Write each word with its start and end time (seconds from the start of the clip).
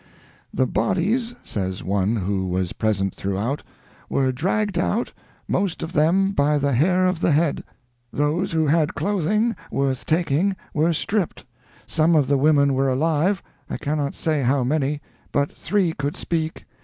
'The 0.51 0.65
bodies,' 0.65 1.35
says 1.43 1.83
one 1.83 2.15
who 2.15 2.47
was 2.47 2.73
present 2.73 3.13
throughout, 3.13 3.61
'were 4.09 4.31
dragged 4.31 4.79
out, 4.79 5.13
most 5.47 5.83
of 5.83 5.93
them 5.93 6.31
by 6.31 6.57
the 6.57 6.73
hair 6.73 7.05
of 7.05 7.19
the 7.19 7.31
head. 7.31 7.63
Those 8.11 8.51
who 8.51 8.65
had 8.65 8.95
clothing 8.95 9.55
worth 9.69 10.07
taking 10.07 10.55
were 10.73 10.91
stripped. 10.91 11.45
Some 11.85 12.15
of 12.15 12.25
the 12.25 12.37
women 12.39 12.73
were 12.73 12.89
alive. 12.89 13.43
I 13.69 13.77
cannot 13.77 14.15
say 14.15 14.41
how 14.41 14.63
many; 14.63 15.01
but 15.31 15.51
three 15.51 15.93
could 15.93 16.17
speak. 16.17 16.65